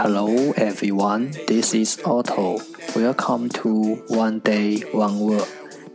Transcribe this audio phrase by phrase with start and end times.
[0.00, 2.60] Hello everyone, this is Otto.
[2.94, 5.44] Welcome to One Day One Word.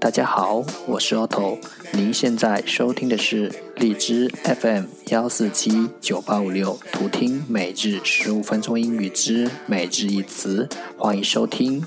[0.00, 1.58] 大家好，我是 Otto。
[1.92, 10.68] 您现在收听的是荔枝 FM 幺四七九八五六，图听每日十五分钟英语之每日一词。
[10.98, 11.86] 欢迎收听，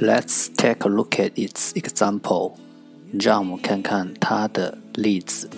[0.00, 2.56] Let's take a look at its example.
[3.12, 5.48] 让我们看看它的例子。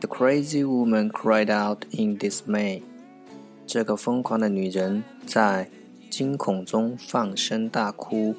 [0.00, 2.82] The crazy woman cried out in dismay.
[3.66, 5.68] 这个疯狂的女人在
[6.10, 8.34] 惊恐中放声大哭。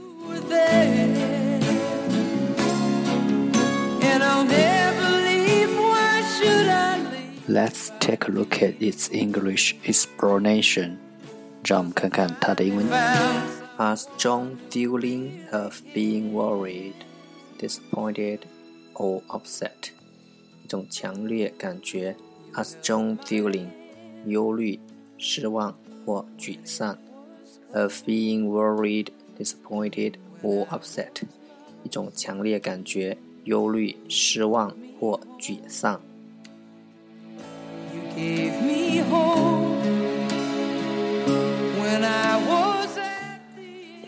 [7.47, 11.02] Let's take a look at its English explanation.
[11.63, 12.88] 让我们看看它的英文。
[13.77, 16.93] A strong feeling of being worried,
[17.57, 18.39] disappointed,
[18.93, 19.91] or upset.
[20.63, 22.15] 一种强烈感觉。
[22.53, 23.67] A strong feeling，
[24.25, 24.79] 忧虑、
[25.17, 26.97] 失望或沮丧。
[27.73, 31.21] Of being worried, disappointed, or upset.
[31.83, 36.02] 一种强烈感觉，忧虑、失望或沮丧。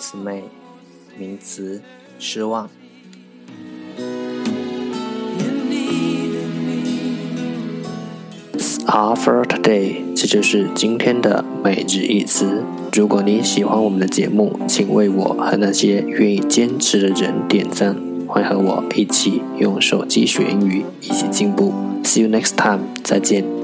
[0.00, 0.40] SMA
[1.18, 1.82] 名词，
[2.18, 2.70] 失望。
[8.86, 12.64] Are for today，这就是今天的每日一词。
[12.92, 17.94] 如果你喜欢我们的节目，请为我和那些愿意坚持的人点赞。
[18.26, 21.72] 欢迎和我一起用手机学英语，一起进步。
[22.02, 23.59] See you next time，再见。